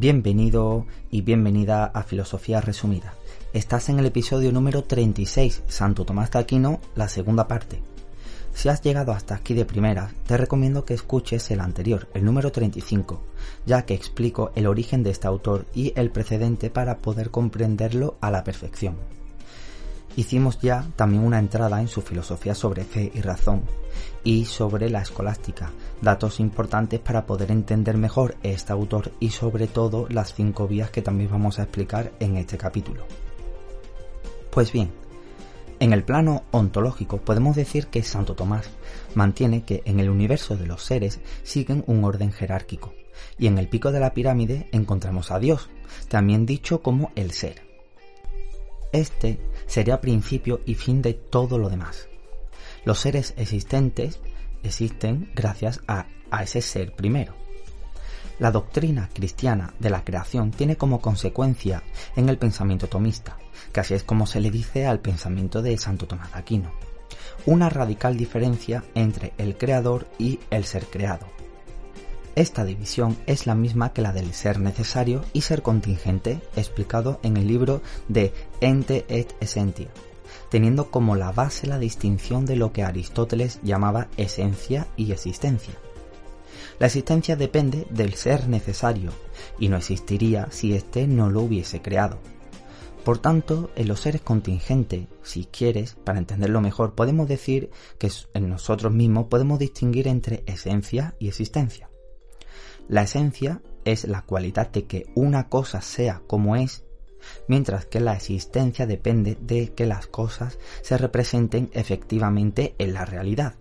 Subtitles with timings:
[0.00, 3.14] Bienvenido y bienvenida a Filosofía Resumida.
[3.52, 7.82] Estás en el episodio número 36, Santo Tomás de Aquino, la segunda parte.
[8.54, 12.52] Si has llegado hasta aquí de primera, te recomiendo que escuches el anterior, el número
[12.52, 13.20] 35,
[13.66, 18.30] ya que explico el origen de este autor y el precedente para poder comprenderlo a
[18.30, 18.94] la perfección.
[20.16, 23.62] Hicimos ya también una entrada en su filosofía sobre fe y razón
[24.24, 30.06] y sobre la escolástica, datos importantes para poder entender mejor este autor y sobre todo
[30.08, 33.06] las cinco vías que también vamos a explicar en este capítulo.
[34.50, 34.90] Pues bien,
[35.80, 38.68] en el plano ontológico podemos decir que Santo Tomás
[39.14, 42.92] mantiene que en el universo de los seres siguen un orden jerárquico
[43.38, 45.68] y en el pico de la pirámide encontramos a Dios,
[46.08, 47.62] también dicho como el ser.
[48.92, 49.38] Este
[49.78, 52.08] sería principio y fin de todo lo demás.
[52.84, 54.18] Los seres existentes
[54.64, 56.06] existen gracias a,
[56.42, 57.36] ese ser primero.
[58.40, 61.84] La doctrina cristiana de la creación tiene como consecuencia
[62.16, 63.38] en el pensamiento tomista,
[63.72, 66.72] que así es como se le dice al pensamiento de Santo Tomás de Aquino,
[67.46, 71.37] una radical diferencia entre el creador y el ser creado.
[72.38, 77.36] Esta división es la misma que la del ser necesario y ser contingente explicado en
[77.36, 79.88] el libro de Ente et Essentia,
[80.48, 85.74] teniendo como la base la distinción de lo que Aristóteles llamaba esencia y existencia.
[86.78, 89.10] La existencia depende del ser necesario
[89.58, 92.20] y no existiría si éste no lo hubiese creado.
[93.04, 98.48] Por tanto, en los seres contingentes, si quieres, para entenderlo mejor, podemos decir que en
[98.48, 101.87] nosotros mismos podemos distinguir entre esencia y existencia.
[102.88, 106.84] La esencia es la cualidad de que una cosa sea como es,
[107.46, 113.54] mientras que la existencia depende de que las cosas se representen efectivamente en la realidad.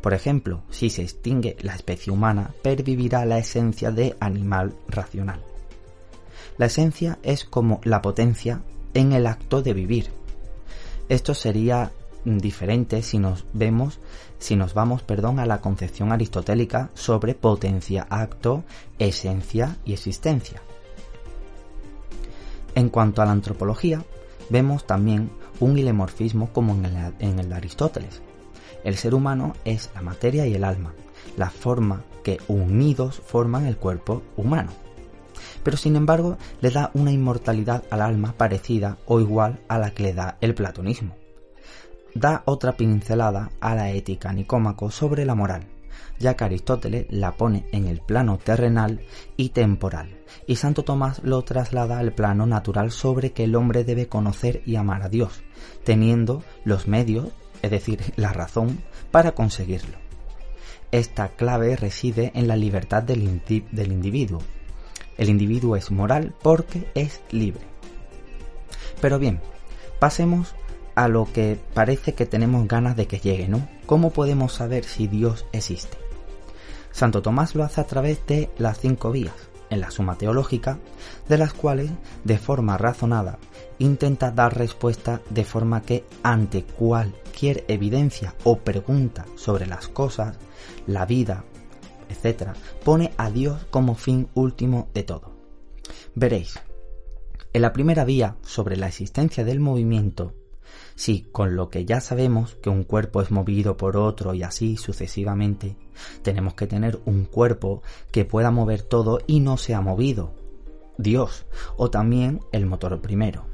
[0.00, 5.42] Por ejemplo, si se extingue la especie humana, pervivirá la esencia de animal racional.
[6.58, 8.62] La esencia es como la potencia
[8.94, 10.10] en el acto de vivir.
[11.08, 11.92] Esto sería
[12.24, 14.00] diferente si nos vemos
[14.40, 18.64] si nos vamos, perdón, a la concepción aristotélica sobre potencia, acto,
[18.98, 20.62] esencia y existencia.
[22.74, 24.02] En cuanto a la antropología,
[24.48, 28.22] vemos también un ilemorfismo como en el, en el de Aristóteles.
[28.82, 30.94] El ser humano es la materia y el alma,
[31.36, 34.70] la forma que unidos forman el cuerpo humano.
[35.62, 40.04] Pero sin embargo le da una inmortalidad al alma parecida o igual a la que
[40.04, 41.19] le da el platonismo
[42.14, 45.66] da otra pincelada a la ética nicómaco sobre la moral,
[46.18, 49.00] ya que Aristóteles la pone en el plano terrenal
[49.36, 54.08] y temporal, y Santo Tomás lo traslada al plano natural sobre que el hombre debe
[54.08, 55.42] conocer y amar a Dios,
[55.84, 57.28] teniendo los medios,
[57.62, 59.98] es decir, la razón, para conseguirlo.
[60.92, 64.40] Esta clave reside en la libertad del, del individuo.
[65.16, 67.62] El individuo es moral porque es libre.
[69.00, 69.40] Pero bien,
[70.00, 70.54] pasemos
[71.00, 73.66] a lo que parece que tenemos ganas de que llegue, ¿no?
[73.86, 75.96] ¿Cómo podemos saber si Dios existe?
[76.92, 79.32] Santo Tomás lo hace a través de las cinco vías,
[79.70, 80.78] en la suma teológica,
[81.26, 81.90] de las cuales,
[82.24, 83.38] de forma razonada,
[83.78, 90.36] intenta dar respuesta de forma que ante cualquier evidencia o pregunta sobre las cosas,
[90.86, 91.44] la vida,
[92.10, 92.50] etc.,
[92.84, 95.32] pone a Dios como fin último de todo.
[96.14, 96.60] Veréis,
[97.54, 100.34] en la primera vía sobre la existencia del movimiento
[100.94, 104.76] si con lo que ya sabemos que un cuerpo es movido por otro y así
[104.76, 105.76] sucesivamente,
[106.22, 107.82] tenemos que tener un cuerpo
[108.12, 110.32] que pueda mover todo y no sea movido.
[110.98, 111.46] Dios
[111.76, 113.46] o también el motor primero.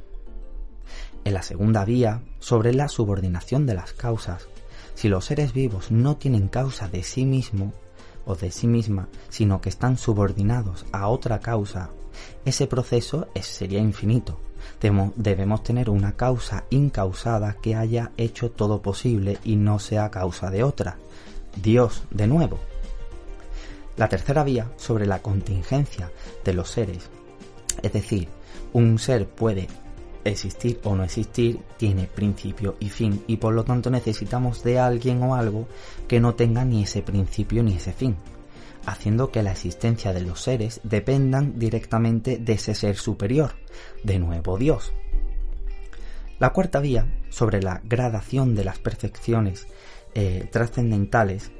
[1.24, 4.48] En la segunda vía, sobre la subordinación de las causas,
[4.94, 7.72] si los seres vivos no tienen causa de sí mismo
[8.24, 11.90] o de sí misma, sino que están subordinados a otra causa,
[12.44, 14.40] ese proceso sería infinito
[14.80, 20.62] debemos tener una causa incausada que haya hecho todo posible y no sea causa de
[20.62, 20.96] otra.
[21.62, 22.58] Dios, de nuevo.
[23.96, 26.10] La tercera vía sobre la contingencia
[26.44, 27.08] de los seres,
[27.82, 28.28] es decir,
[28.74, 29.68] un ser puede
[30.24, 35.22] existir o no existir, tiene principio y fin y por lo tanto necesitamos de alguien
[35.22, 35.66] o algo
[36.08, 38.16] que no tenga ni ese principio ni ese fin,
[38.86, 43.56] haciendo que la existencia de los seres dependan directamente de ese ser superior,
[44.04, 44.92] de nuevo Dios.
[46.38, 49.66] La cuarta vía, sobre la gradación de las perfecciones
[50.14, 51.50] eh, trascendentales,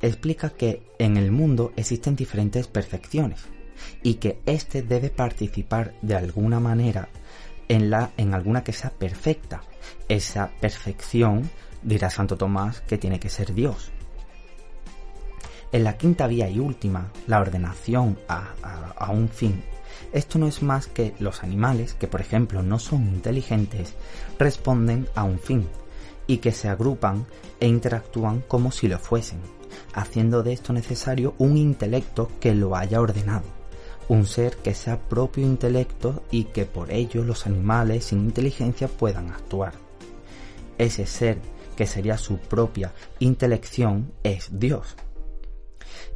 [0.00, 3.44] explica que en el mundo existen diferentes perfecciones
[4.02, 7.08] y que éste debe participar de alguna manera
[7.68, 9.62] en, la, en alguna que sea perfecta.
[10.08, 11.50] Esa perfección,
[11.82, 13.92] dirá Santo Tomás, que tiene que ser Dios.
[15.72, 19.64] En la quinta vía y última, la ordenación a, un fin.
[20.12, 23.94] Esto no es más que los animales, que por ejemplo no son inteligentes,
[24.38, 25.66] responden a un fin
[26.26, 27.26] y que se agrupan
[27.58, 29.40] e interactúan como si lo fuesen,
[29.94, 33.62] haciendo de esto necesario un intelecto que lo haya ordenado
[34.08, 39.30] un ser que sea propio intelecto y que por ello los animales sin inteligencia puedan
[39.30, 39.72] actuar.
[40.76, 41.38] Ese ser
[41.76, 44.96] que sería su propia intelección es Dios.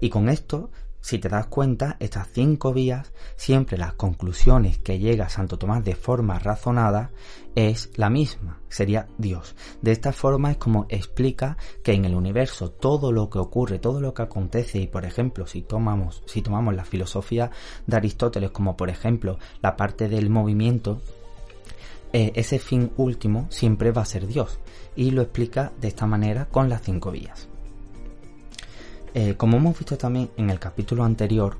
[0.00, 0.70] Y con esto
[1.06, 5.94] si te das cuenta, estas cinco vías, siempre las conclusiones que llega Santo Tomás de
[5.94, 7.12] forma razonada
[7.54, 9.54] es la misma, sería Dios.
[9.81, 14.00] De esta forma es como explica que en el universo todo lo que ocurre, todo
[14.00, 17.52] lo que acontece, y por ejemplo, si tomamos, si tomamos la filosofía
[17.87, 21.00] de Aristóteles como por ejemplo la parte del movimiento,
[22.12, 24.58] eh, ese fin último siempre va a ser Dios.
[24.96, 27.48] Y lo explica de esta manera con las cinco vías.
[29.18, 31.56] Eh, como hemos visto también en el capítulo anterior,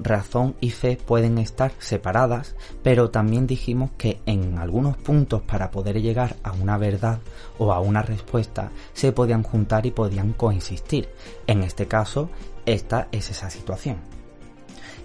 [0.00, 6.02] razón y fe pueden estar separadas, pero también dijimos que en algunos puntos para poder
[6.02, 7.20] llegar a una verdad
[7.58, 11.08] o a una respuesta se podían juntar y podían coexistir.
[11.46, 12.28] En este caso,
[12.66, 13.98] esta es esa situación.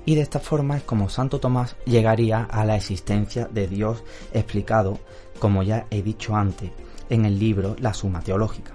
[0.03, 4.97] Y de esta forma es como Santo Tomás llegaría a la existencia de Dios explicado,
[5.37, 6.71] como ya he dicho antes,
[7.11, 8.73] en el libro La Suma Teológica.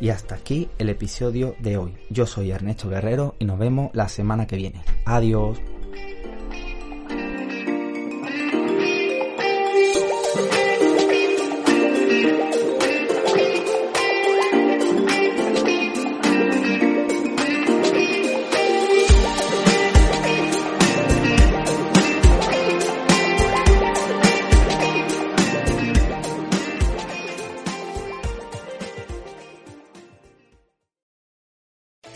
[0.00, 1.94] Y hasta aquí el episodio de hoy.
[2.10, 4.82] Yo soy Ernesto Guerrero y nos vemos la semana que viene.
[5.04, 5.60] Adiós.